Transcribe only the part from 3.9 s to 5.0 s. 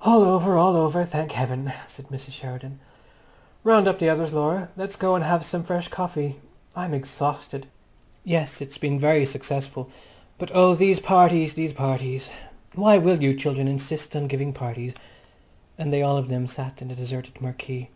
the others, Laura. Let's